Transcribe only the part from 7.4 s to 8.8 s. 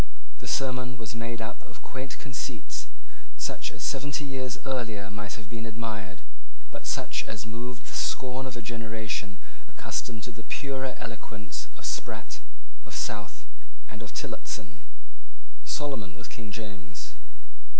moved the scorn of a